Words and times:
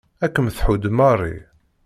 Ad 0.23 0.31
kem-tḥudd 0.33 0.85
Mary. 0.97 1.35